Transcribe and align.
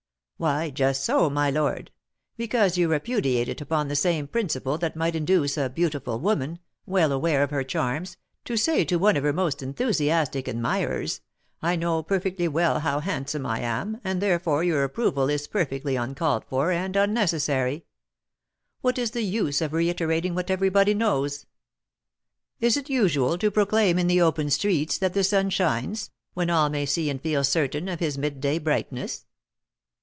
"Why, 0.37 0.71
just 0.71 1.03
so, 1.03 1.29
my 1.29 1.51
lord; 1.51 1.91
because 2.35 2.75
you 2.75 2.87
repudiate 2.89 3.47
it 3.47 3.61
upon 3.61 3.89
the 3.89 3.95
same 3.95 4.25
principle 4.27 4.79
that 4.79 4.95
might 4.95 5.15
induce 5.15 5.55
a 5.55 5.69
beautiful 5.69 6.19
woman, 6.19 6.57
well 6.87 7.11
aware 7.11 7.43
of 7.43 7.51
her 7.51 7.63
charms, 7.63 8.17
to 8.45 8.57
say 8.57 8.83
to 8.85 8.95
one 8.95 9.15
of 9.15 9.23
her 9.23 9.33
most 9.33 9.61
enthusiastic 9.61 10.47
admirers, 10.47 11.21
'I 11.61 11.75
know 11.75 12.01
perfectly 12.01 12.47
well 12.47 12.79
how 12.79 13.01
handsome 13.01 13.45
I 13.45 13.59
am, 13.59 14.01
and 14.03 14.19
therefore 14.19 14.63
your 14.63 14.83
approval 14.83 15.29
is 15.29 15.47
perfectly 15.47 15.95
uncalled 15.95 16.45
for 16.45 16.71
and 16.71 16.95
unnecessary. 16.95 17.85
What 18.81 18.97
is 18.97 19.11
the 19.11 19.21
use 19.21 19.61
of 19.61 19.73
reiterating 19.73 20.33
what 20.33 20.49
everybody 20.49 20.95
knows? 20.95 21.45
Is 22.59 22.75
it 22.77 22.89
usual 22.89 23.37
to 23.37 23.51
proclaim 23.51 23.99
in 23.99 24.07
the 24.07 24.21
open 24.21 24.49
streets 24.49 24.97
that 24.97 25.13
the 25.13 25.23
sun 25.23 25.51
shines, 25.51 26.09
when 26.33 26.49
all 26.49 26.71
may 26.71 26.87
see 26.87 27.11
and 27.11 27.21
feel 27.21 27.43
certain 27.43 27.87
of 27.87 27.99
his 27.99 28.17
midday 28.17 28.57
brightness?'" 28.57 29.27